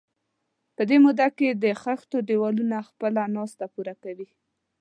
په 0.75 0.81
دې 0.89 0.97
موده 1.03 1.27
کې 1.37 1.49
د 1.63 1.65
خښتو 1.81 2.17
دېوالونه 2.29 2.77
خپله 2.89 3.21
ناسته 3.35 3.65
پوره 3.73 3.95
کوي. 4.03 4.29